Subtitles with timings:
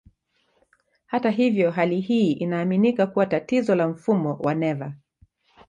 [1.05, 4.93] Hata hivyo, hali hii inaaminika kuwa tatizo la mfumo wa neva.